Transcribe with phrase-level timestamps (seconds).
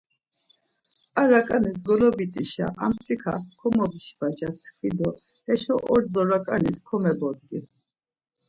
[1.19, 5.09] Ar raǩanis golobit̆işa, Ar mtsika komobişvaca ptvi do
[5.47, 7.59] heşo ordzo raǩanis komebodgi.